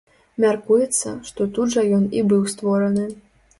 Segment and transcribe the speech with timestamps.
[0.45, 3.09] Мяркуецца, што тут жа ён і быў створаны.